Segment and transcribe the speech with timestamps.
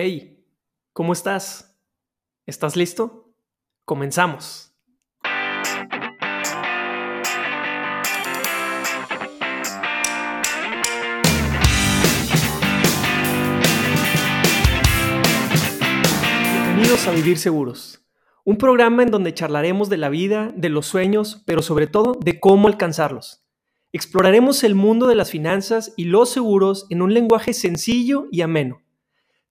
[0.00, 0.46] Hey,
[0.92, 1.76] ¿cómo estás?
[2.46, 3.34] ¿Estás listo?
[3.84, 4.72] Comenzamos.
[16.52, 18.00] Bienvenidos a Vivir Seguros,
[18.44, 22.38] un programa en donde charlaremos de la vida, de los sueños, pero sobre todo de
[22.38, 23.44] cómo alcanzarlos.
[23.90, 28.84] Exploraremos el mundo de las finanzas y los seguros en un lenguaje sencillo y ameno.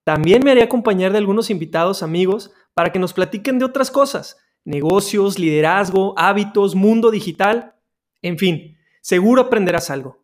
[0.07, 4.37] También me haré acompañar de algunos invitados amigos para que nos platiquen de otras cosas,
[4.63, 7.75] negocios, liderazgo, hábitos, mundo digital,
[8.21, 10.23] en fin, seguro aprenderás algo.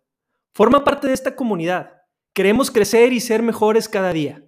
[0.54, 1.98] Forma parte de esta comunidad.
[2.32, 4.46] Queremos crecer y ser mejores cada día.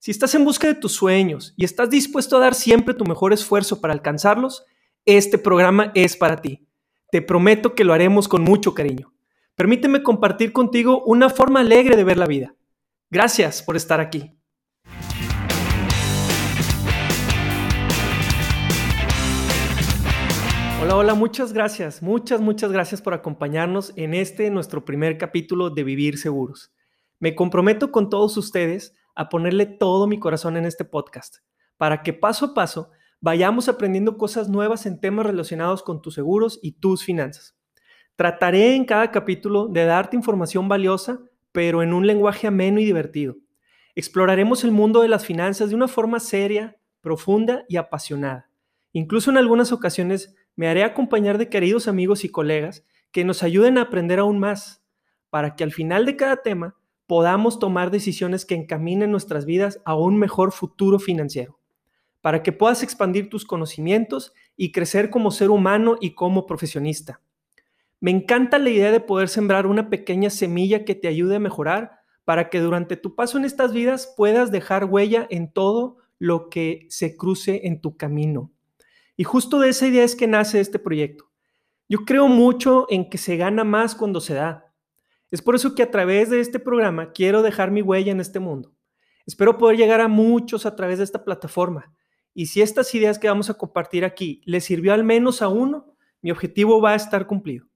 [0.00, 3.32] Si estás en busca de tus sueños y estás dispuesto a dar siempre tu mejor
[3.32, 4.66] esfuerzo para alcanzarlos,
[5.06, 6.68] este programa es para ti.
[7.10, 9.14] Te prometo que lo haremos con mucho cariño.
[9.54, 12.54] Permíteme compartir contigo una forma alegre de ver la vida.
[13.08, 14.36] Gracias por estar aquí.
[20.84, 25.82] Hola, hola, muchas gracias, muchas, muchas gracias por acompañarnos en este nuestro primer capítulo de
[25.82, 26.74] Vivir Seguros.
[27.18, 31.36] Me comprometo con todos ustedes a ponerle todo mi corazón en este podcast,
[31.78, 32.90] para que paso a paso
[33.22, 37.56] vayamos aprendiendo cosas nuevas en temas relacionados con tus seguros y tus finanzas.
[38.14, 41.18] Trataré en cada capítulo de darte información valiosa,
[41.52, 43.36] pero en un lenguaje ameno y divertido.
[43.94, 48.50] Exploraremos el mundo de las finanzas de una forma seria, profunda y apasionada.
[48.92, 53.78] Incluso en algunas ocasiones me haré acompañar de queridos amigos y colegas que nos ayuden
[53.78, 54.84] a aprender aún más,
[55.30, 59.94] para que al final de cada tema podamos tomar decisiones que encaminen nuestras vidas a
[59.94, 61.58] un mejor futuro financiero
[62.24, 67.20] para que puedas expandir tus conocimientos y crecer como ser humano y como profesionista.
[68.00, 72.00] Me encanta la idea de poder sembrar una pequeña semilla que te ayude a mejorar
[72.24, 76.86] para que durante tu paso en estas vidas puedas dejar huella en todo lo que
[76.88, 78.53] se cruce en tu camino.
[79.16, 81.30] Y justo de esa idea es que nace este proyecto.
[81.88, 84.72] Yo creo mucho en que se gana más cuando se da.
[85.30, 88.40] Es por eso que a través de este programa quiero dejar mi huella en este
[88.40, 88.74] mundo.
[89.26, 91.94] Espero poder llegar a muchos a través de esta plataforma
[92.34, 95.96] y si estas ideas que vamos a compartir aquí le sirvió al menos a uno,
[96.20, 97.66] mi objetivo va a estar cumplido.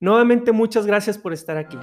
[0.00, 1.76] Nuevamente, muchas gracias por estar aquí.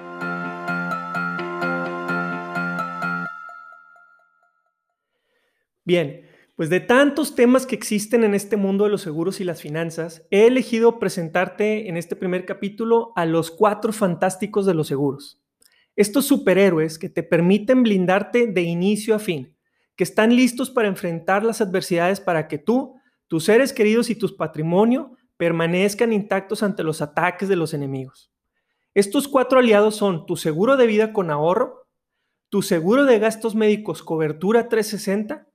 [5.84, 9.62] Bien, pues de tantos temas que existen en este mundo de los seguros y las
[9.62, 15.42] finanzas, he elegido presentarte en este primer capítulo a los cuatro fantásticos de los seguros.
[15.96, 19.56] Estos superhéroes que te permiten blindarte de inicio a fin
[19.96, 22.96] que están listos para enfrentar las adversidades para que tú,
[23.28, 28.32] tus seres queridos y tus patrimonio permanezcan intactos ante los ataques de los enemigos.
[28.94, 31.88] Estos cuatro aliados son tu seguro de vida con ahorro,
[32.50, 35.48] tu seguro de gastos médicos cobertura 360,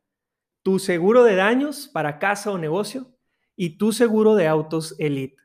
[0.71, 3.13] tu seguro de daños para casa o negocio
[3.57, 5.43] y tu seguro de autos Elite.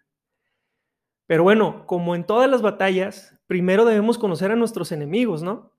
[1.25, 5.73] Pero bueno, como en todas las batallas, primero debemos conocer a nuestros enemigos, ¿no?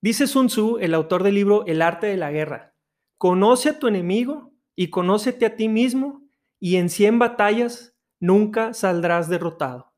[0.00, 2.74] Dice Sun Tzu, el autor del libro El arte de la guerra,
[3.18, 6.26] conoce a tu enemigo y conócete a ti mismo
[6.58, 9.92] y en 100 batallas nunca saldrás derrotado.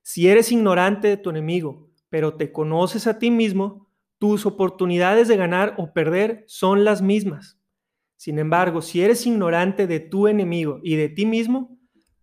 [0.00, 5.36] Si eres ignorante de tu enemigo, pero te conoces a ti mismo, tus oportunidades de
[5.36, 7.58] ganar o perder son las mismas.
[8.22, 11.76] Sin embargo, si eres ignorante de tu enemigo y de ti mismo,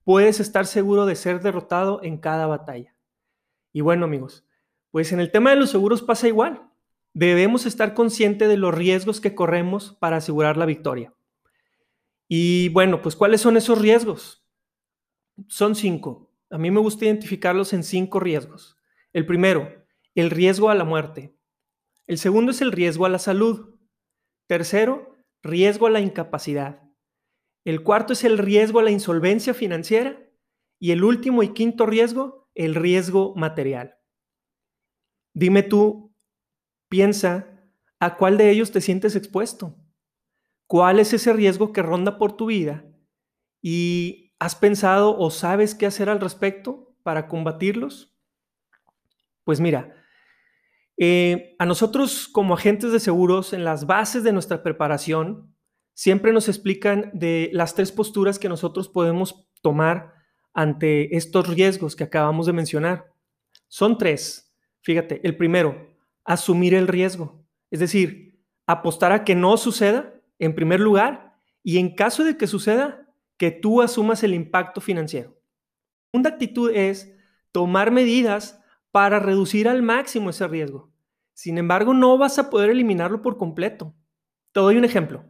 [0.06, 2.96] puedes estar seguro de ser derrotado en cada batalla.
[3.74, 4.48] Y bueno amigos,
[4.92, 6.72] pues en el tema de los seguros pasa igual
[7.14, 11.14] debemos estar conscientes de los riesgos que corremos para asegurar la victoria.
[12.30, 14.48] Y bueno, pues ¿cuáles son esos riesgos?
[15.50, 16.31] Son cinco.
[16.50, 18.78] A mí me gusta identificarlos en cinco riesgos.
[19.12, 19.70] El primero,
[20.16, 21.36] el riesgo a la muerte.
[22.08, 23.76] El segundo es el riesgo a la salud.
[24.48, 26.82] Tercero, riesgo a la incapacidad.
[27.66, 30.26] El cuarto es el riesgo a la insolvencia financiera.
[30.80, 33.98] Y el último y quinto riesgo, el riesgo material.
[35.34, 36.10] Dime tú,
[36.90, 37.46] Piensa
[38.00, 39.76] a cuál de ellos te sientes expuesto.
[40.68, 42.84] ¿Cuál es ese riesgo que ronda por tu vida?
[43.62, 48.18] ¿Y has pensado o sabes qué hacer al respecto para combatirlos?
[49.44, 49.99] Pues mira,
[51.01, 55.56] eh, a nosotros como agentes de seguros, en las bases de nuestra preparación,
[55.94, 60.13] siempre nos explican de las tres posturas que nosotros podemos tomar
[60.54, 63.13] ante estos riesgos que acabamos de mencionar.
[63.69, 64.54] Son tres.
[64.81, 67.46] Fíjate, el primero, asumir el riesgo.
[67.72, 72.46] Es decir, apostar a que no suceda, en primer lugar, y en caso de que
[72.46, 73.07] suceda,
[73.38, 75.40] que tú asumas el impacto financiero.
[76.12, 77.16] Una actitud es
[77.54, 78.60] tomar medidas
[78.91, 80.91] para reducir al máximo ese riesgo.
[81.33, 83.95] Sin embargo, no vas a poder eliminarlo por completo.
[84.51, 85.25] Te doy un ejemplo.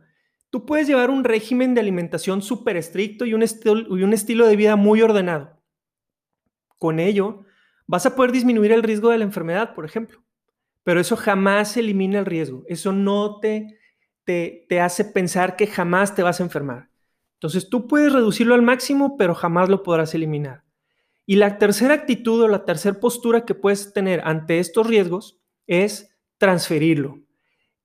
[0.50, 5.02] Tú puedes llevar un régimen de alimentación súper estricto y un, estilo de vida muy
[5.02, 5.62] ordenado.
[6.80, 7.46] Con ello,
[7.86, 10.24] vas a poder disminuir el riesgo de la enfermedad, por ejemplo.
[10.84, 12.64] Pero eso jamás elimina el riesgo.
[12.68, 13.78] Eso no te,
[14.24, 16.90] te, te hace pensar que jamás te vas a enfermar.
[17.36, 20.64] Entonces tú puedes reducirlo al máximo, pero jamás lo podrás eliminar.
[21.30, 26.18] Y la tercera actitud o la tercera postura que puedes tener ante estos riesgos es
[26.40, 27.20] transferirlo.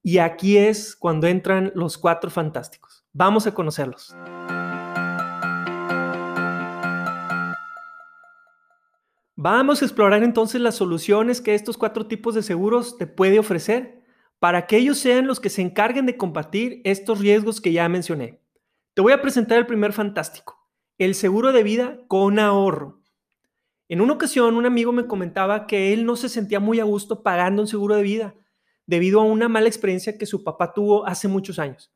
[0.02, 3.04] Y aquí es cuando entran los cuatro fantásticos.
[3.12, 4.16] Vamos a conocerlos.
[9.36, 14.02] Vamos a explorar entonces las soluciones que estos cuatro tipos de seguros te puede ofrecer
[14.38, 18.40] para que ellos sean los que se encarguen de combatir estos riesgos que ya mencioné.
[18.94, 23.03] Te voy a presentar el primer fantástico, el seguro de vida con ahorro.
[23.94, 27.22] En una ocasión un amigo me comentaba que él no se sentía muy a gusto
[27.22, 28.34] pagando un seguro de vida
[28.86, 31.94] debido a una mala experiencia que su papá tuvo hace muchos años.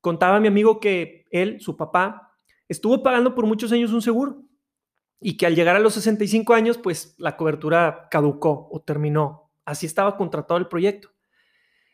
[0.00, 2.34] Contaba mi amigo que él, su papá,
[2.66, 4.42] estuvo pagando por muchos años un seguro
[5.20, 9.50] y que al llegar a los 65 años, pues la cobertura caducó o terminó.
[9.66, 11.10] Así estaba contratado el proyecto.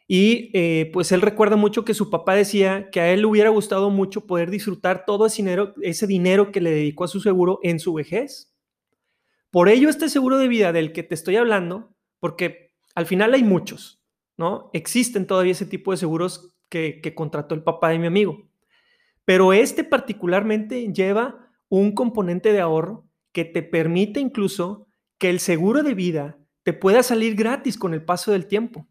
[0.06, 3.50] Y eh, pues él recuerda mucho que su papá decía que a él le hubiera
[3.50, 7.58] gustado mucho poder disfrutar todo ese dinero, ese dinero que le dedicó a su seguro
[7.64, 8.49] en su vejez.
[9.50, 13.42] Por ello, este seguro de vida del que te estoy hablando, porque al final hay
[13.42, 14.00] muchos,
[14.36, 14.70] ¿no?
[14.72, 18.48] Existen todavía ese tipo de seguros que, contrató el papá de mi amigo.
[19.24, 24.86] Pero este particularmente lleva un componente de ahorro que te permite incluso
[25.18, 28.88] que el seguro de vida te pueda salir gratis con el paso del tiempo.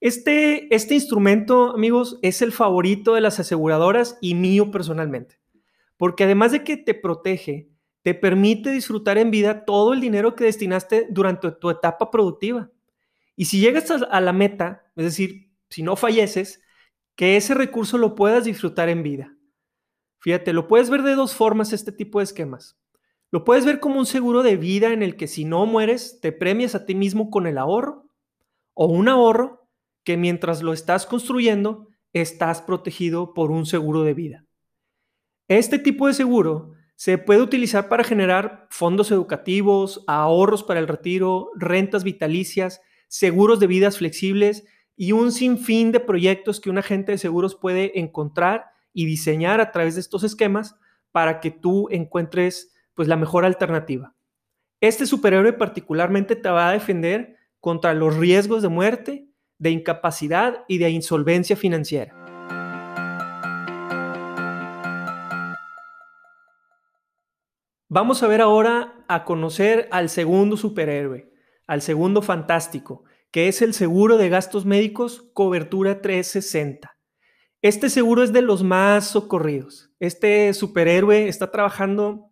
[0.00, 5.38] Este, este instrumento, amigos, es el favorito de las aseguradoras y mío personalmente,
[5.96, 7.69] porque además de que te protege,
[8.02, 12.70] te permite disfrutar en vida todo el dinero que destinaste durante tu etapa productiva.
[13.36, 16.62] Y si llegas a la meta, es decir, si no falleces,
[17.14, 19.36] que ese recurso lo puedas disfrutar en vida.
[20.20, 22.78] Fíjate, lo puedes ver de dos formas este tipo de esquemas.
[23.30, 26.32] Lo puedes ver como un seguro de vida en el que si no mueres, te
[26.32, 28.06] premias a ti mismo con el ahorro,
[28.74, 29.68] o un ahorro
[30.04, 34.44] que mientras lo estás construyendo, estás protegido por un seguro de vida.
[35.48, 41.50] Este tipo de seguro se puede utilizar para generar fondos educativos, ahorros para el retiro,
[41.56, 44.66] rentas vitalicias, seguros de vidas flexibles
[44.96, 49.72] y un sinfín de proyectos que un agente de seguros puede encontrar y diseñar a
[49.72, 50.76] través de estos esquemas
[51.10, 54.14] para que tú encuentres pues la mejor alternativa.
[54.82, 59.26] Este superhéroe particularmente te va a defender contra los riesgos de muerte,
[59.56, 62.19] de incapacidad y de insolvencia financiera.
[67.92, 71.28] Vamos a ver ahora a conocer al segundo superhéroe,
[71.66, 73.02] al segundo fantástico,
[73.32, 76.96] que es el seguro de gastos médicos cobertura 360.
[77.62, 79.92] Este seguro es de los más socorridos.
[79.98, 82.30] Este superhéroe está trabajando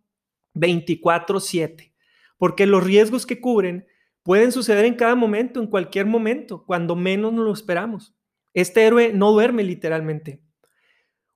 [0.55, 1.93] 24/7,
[2.37, 3.85] porque los riesgos que cubren
[4.23, 8.15] pueden suceder en cada momento, en cualquier momento, cuando menos nos lo esperamos.
[8.55, 10.41] Este héroe no duerme literalmente.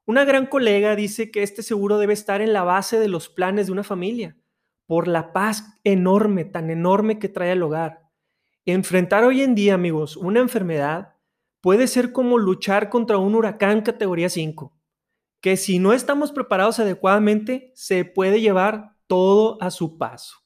[0.04, 3.66] Una gran colega dice que este seguro debe estar en la base de los planes
[3.66, 4.36] de una familia,
[4.86, 8.10] por la paz enorme, tan enorme que trae al hogar.
[8.64, 11.14] Enfrentar hoy en día, amigos, una enfermedad
[11.60, 14.76] puede ser como luchar contra un huracán categoría 5,
[15.40, 20.38] que si no estamos preparados adecuadamente, se puede llevar todo a su paso.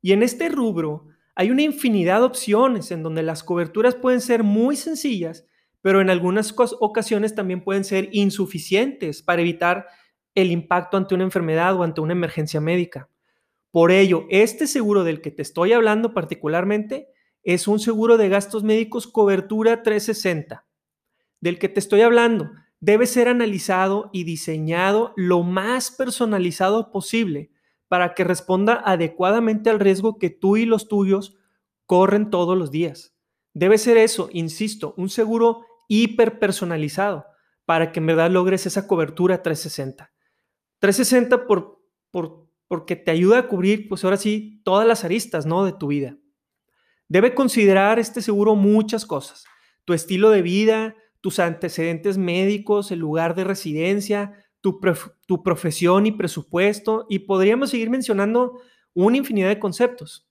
[0.00, 4.44] Y en este rubro hay una infinidad de opciones en donde las coberturas pueden ser
[4.44, 5.46] muy sencillas,
[5.82, 9.86] pero en algunas ocasiones también pueden ser insuficientes para evitar
[10.34, 13.08] el impacto ante una enfermedad o ante una emergencia médica.
[13.70, 17.08] Por ello, este seguro del que te estoy hablando particularmente
[17.42, 20.66] es un seguro de gastos médicos cobertura 360.
[21.40, 27.50] Del que te estoy hablando debe ser analizado y diseñado lo más personalizado posible
[27.88, 31.36] para que responda adecuadamente al riesgo que tú y los tuyos
[31.86, 33.14] corren todos los días.
[33.52, 37.26] Debe ser eso, insisto, un seguro hiperpersonalizado
[37.66, 40.12] para que en verdad logres esa cobertura 360.
[40.78, 41.82] 360 por,
[42.12, 45.64] por, porque te ayuda a cubrir, pues ahora sí, todas las aristas ¿no?
[45.64, 46.16] de tu vida.
[47.08, 49.44] Debe considerar este seguro muchas cosas.
[49.84, 54.80] Tu estilo de vida, tus antecedentes médicos, el lugar de residencia, tu,
[55.42, 58.60] profesión y presupuesto, y podríamos seguir mencionando
[58.94, 60.30] una infinidad de conceptos.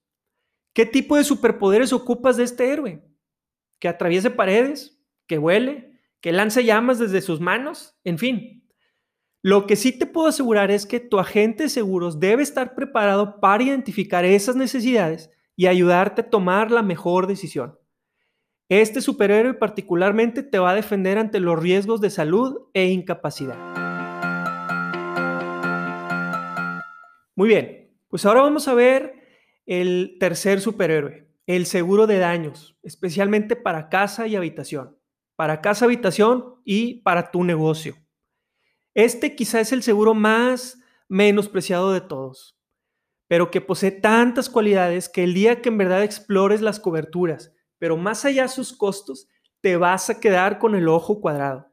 [0.72, 3.04] ¿Qué tipo de superpoderes ocupas de este héroe?
[3.80, 4.99] ¿Que atraviese paredes?
[5.29, 5.91] ¿Que huele?
[6.21, 7.95] ¿Que lance llamas desde sus manos?
[8.03, 8.67] En fin.
[9.43, 13.39] Lo que sí te puedo asegurar es que tu agente de seguros debe estar preparado
[13.39, 17.77] para identificar esas necesidades y ayudarte a tomar la mejor decisión.
[18.69, 23.57] Este superhéroe particularmente te va a defender ante los riesgos de salud e incapacidad.
[27.36, 29.13] Muy bien, pues ahora vamos a ver
[29.67, 34.99] el tercer superhéroe, el seguro de daños, especialmente para casa y habitación.
[35.39, 37.96] Para casa, habitación y para tu negocio.
[38.93, 42.60] Este quizá es el seguro más menospreciado de todos,
[43.29, 47.96] pero que posee tantas cualidades que el día que en verdad explores las coberturas, pero
[47.96, 49.29] más allá de sus costos,
[49.62, 51.72] te vas a quedar con el ojo cuadrado.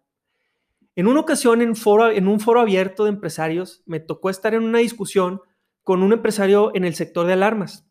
[0.94, 1.73] En una ocasión, en,
[2.14, 5.40] en un foro abierto de empresarios, me tocó estar en una discusión
[5.82, 7.85] con un empresario en el sector de alarmas.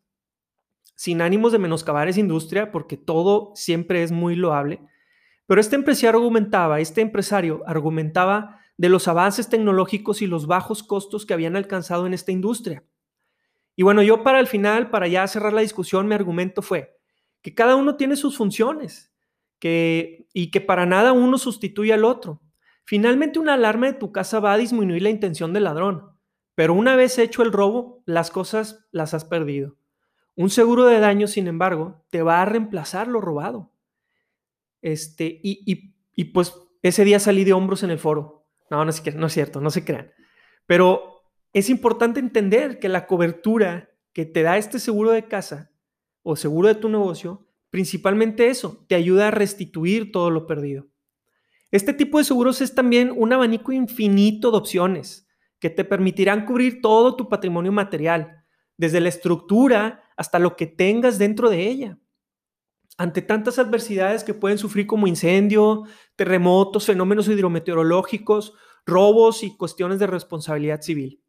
[0.95, 4.79] Sin ánimos de menoscabar esa industria, porque todo siempre es muy loable,
[5.45, 11.25] pero este empresario argumentaba, este empresario argumentaba de los avances tecnológicos y los bajos costos
[11.25, 12.83] que habían alcanzado en esta industria.
[13.75, 16.97] Y bueno, yo para el final, para ya cerrar la discusión, mi argumento fue
[17.41, 19.13] que cada uno tiene sus funciones
[19.59, 22.41] que, y que para nada uno sustituye al otro.
[22.85, 26.11] Finalmente, una alarma de tu casa va a disminuir la intención del ladrón,
[26.55, 29.75] pero una vez hecho el robo, las cosas las has perdido.
[30.35, 33.71] Un seguro de daño, sin embargo, te va a reemplazar lo robado.
[34.85, 38.47] Este, y, y pues ese día salí de hombros en el foro.
[38.69, 40.11] No, no es, no es cierto, no se crean.
[40.67, 41.23] Pero
[41.53, 45.71] es importante entender que la cobertura que te da este seguro de casa
[46.21, 50.85] o seguro de tu negocio, principalmente eso, te ayuda a restituir todo lo perdido.
[51.71, 55.27] Este tipo de seguros es también un abanico infinito de opciones
[55.59, 58.45] que te permitirán cubrir todo tu patrimonio material,
[58.77, 61.97] desde la estructura hasta lo que tengas dentro de ella.
[62.97, 65.83] Ante tantas adversidades que pueden sufrir como incendio,
[66.15, 68.53] terremotos, fenómenos hidrometeorológicos,
[68.85, 71.21] robos y cuestiones de responsabilidad civil.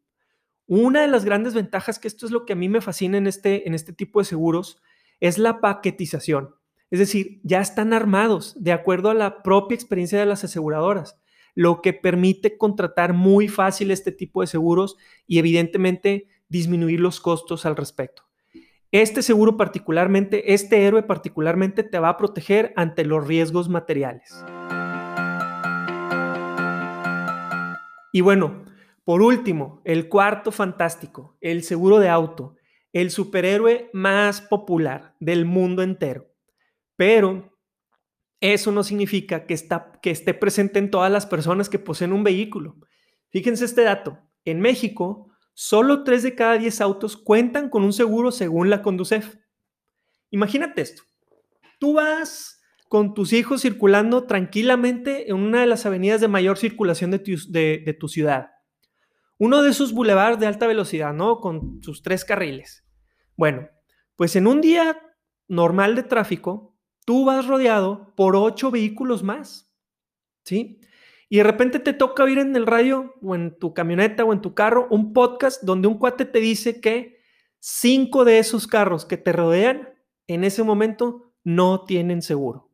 [0.65, 3.27] Una de las grandes ventajas, que esto es lo que a mí me fascina en
[3.27, 4.81] este, en este tipo de seguros,
[5.19, 6.55] es la paquetización.
[6.89, 11.19] Es decir, ya están armados de acuerdo a la propia experiencia de las aseguradoras,
[11.53, 17.65] lo que permite contratar muy fácil este tipo de seguros y evidentemente disminuir los costos
[17.65, 18.26] al respecto.
[18.99, 24.43] Este seguro particularmente, este héroe particularmente te va a proteger ante los riesgos materiales.
[28.11, 28.65] Y bueno,
[29.03, 32.55] por último, el cuarto fantástico, el seguro de auto,
[32.91, 36.33] el superhéroe más popular del mundo entero.
[36.95, 37.55] Pero
[38.41, 42.23] eso no significa que, está, que esté presente en todas las personas que poseen un
[42.23, 42.77] vehículo.
[43.29, 44.17] Fíjense este dato.
[44.43, 45.26] En México,
[45.59, 49.37] solo 3 de cada 10 autos cuentan con un seguro según la Conducef.
[50.29, 51.01] Imagínate esto.
[51.79, 57.09] Tú vas con tus hijos circulando tranquilamente en una de las avenidas de mayor circulación
[57.09, 58.51] de tu, de, tu ciudad.
[59.39, 61.39] Uno de esos bulevares de alta velocidad, ¿no?
[61.39, 62.85] Con sus tres carriles.
[63.35, 63.67] Bueno,
[64.15, 65.01] pues en un día
[65.47, 69.73] normal de tráfico, tú vas rodeado por ocho vehículos más.
[70.43, 70.81] ¿Sí?
[71.29, 74.41] Y de repente te toca oír en el radio o en tu camioneta o en
[74.41, 77.19] tu carro un podcast donde un cuate te dice que
[77.59, 79.89] cinco de esos carros que te rodean
[80.27, 82.71] en ese momento no tienen seguro.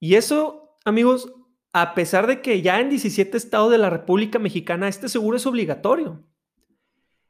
[0.00, 1.32] Y eso, amigos,
[1.72, 5.46] a pesar de que ya en 17 estados de la República Mexicana este seguro es
[5.46, 6.24] obligatorio.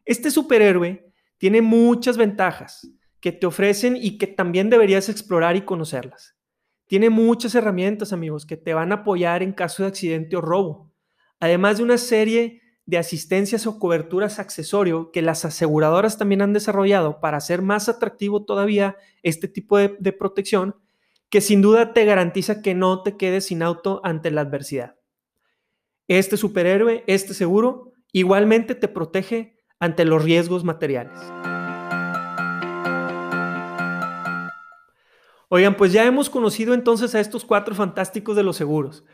[0.04, 2.90] Este superhéroe tiene muchas ventajas
[3.20, 6.37] que te ofrecen y que también deberías explorar y conocerlas.
[6.88, 10.90] Tiene muchas herramientas, amigos, que te van a apoyar en caso de accidente o robo,
[11.38, 17.20] además de una serie de asistencias o coberturas accesorio que las aseguradoras también han desarrollado
[17.20, 20.76] para hacer más atractivo todavía este tipo de, de protección,
[21.28, 24.96] que sin duda te garantiza que no te quedes sin auto ante la adversidad.
[26.08, 31.20] Este superhéroe, este seguro, igualmente te protege ante los riesgos materiales.
[35.48, 39.04] Oigan, pues ya hemos conocido entonces a estos cuatro fantásticos de los seguros.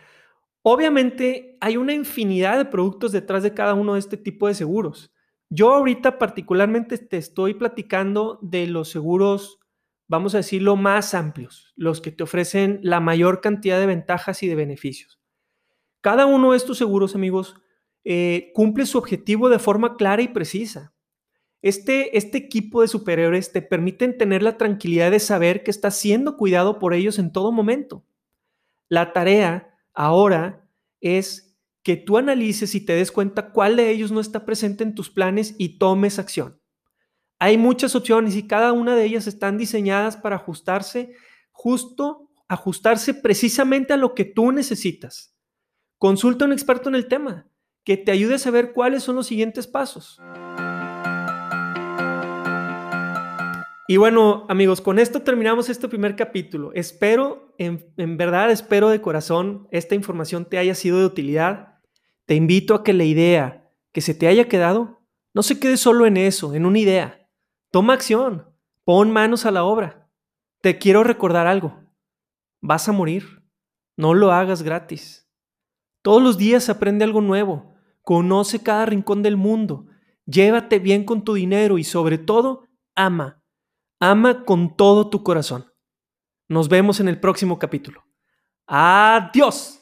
[0.63, 5.13] Obviamente hay una infinidad de productos detrás de cada uno de este tipo de seguros.
[5.51, 9.61] Yo ahorita particularmente te estoy platicando de los seguros,
[10.09, 14.49] vamos a decirlo, más amplios, los que te ofrecen la mayor cantidad de ventajas y
[14.49, 15.21] de beneficios.
[16.01, 17.57] Cada uno de estos seguros, amigos,
[18.05, 20.94] eh, cumple su objetivo de forma clara y precisa.
[21.65, 26.37] Este, este equipo de superhéroes te permiten tener la tranquilidad de saber que estás siendo
[26.37, 28.05] cuidado por ellos en todo momento.
[28.91, 30.69] La tarea ahora
[31.01, 34.95] es que tú analices y te des cuenta cuál de ellos no está presente en
[34.95, 36.61] tus planes y tomes acción.
[37.39, 41.15] Hay muchas opciones y cada una de ellas están diseñadas para ajustarse
[41.51, 45.35] justo, ajustarse precisamente a lo que tú necesitas.
[45.97, 47.49] Consulta a un experto en el tema
[47.85, 50.21] que te ayude a saber cuáles son los siguientes pasos.
[53.87, 56.73] Y bueno, amigos, con esto terminamos este primer capítulo.
[56.73, 61.81] Espero, en, verdad, espero de corazón, esta información te haya sido de utilidad.
[62.25, 65.03] Te invito a que la idea que se te haya quedado
[65.35, 67.29] no se quede solo en eso, en una idea.
[67.71, 68.49] Toma acción,
[68.85, 70.09] pon manos a la obra.
[70.63, 71.85] Te quiero recordar algo.
[72.63, 73.43] Vas a morir.
[73.99, 75.31] No lo hagas gratis.
[76.01, 77.75] Todos los días aprende algo nuevo.
[78.01, 79.87] Conoce cada rincón del mundo.
[80.25, 82.65] Llévate bien con tu dinero y sobre todo,
[82.95, 83.44] ama
[84.07, 85.73] Ama con todo tu corazón.
[86.47, 88.05] Nos vemos en el próximo capítulo.
[88.67, 89.81] Adiós.